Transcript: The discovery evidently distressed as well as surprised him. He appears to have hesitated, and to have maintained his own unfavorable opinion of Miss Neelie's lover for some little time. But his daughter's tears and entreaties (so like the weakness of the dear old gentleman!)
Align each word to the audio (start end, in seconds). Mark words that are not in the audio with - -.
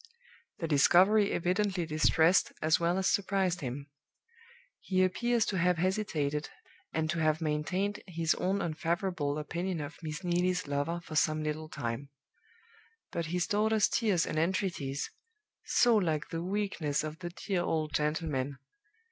The 0.57 0.67
discovery 0.67 1.31
evidently 1.31 1.85
distressed 1.85 2.51
as 2.59 2.79
well 2.79 2.97
as 2.97 3.07
surprised 3.07 3.61
him. 3.61 3.91
He 4.79 5.03
appears 5.03 5.45
to 5.45 5.59
have 5.59 5.77
hesitated, 5.77 6.49
and 6.91 7.07
to 7.11 7.19
have 7.19 7.39
maintained 7.39 7.99
his 8.07 8.33
own 8.33 8.63
unfavorable 8.63 9.37
opinion 9.37 9.79
of 9.79 10.01
Miss 10.01 10.23
Neelie's 10.23 10.65
lover 10.67 11.01
for 11.03 11.15
some 11.15 11.43
little 11.43 11.69
time. 11.69 12.09
But 13.11 13.27
his 13.27 13.45
daughter's 13.45 13.87
tears 13.87 14.25
and 14.25 14.39
entreaties 14.39 15.11
(so 15.65 15.97
like 15.97 16.29
the 16.29 16.41
weakness 16.41 17.03
of 17.03 17.19
the 17.19 17.29
dear 17.29 17.61
old 17.61 17.93
gentleman!) 17.93 18.57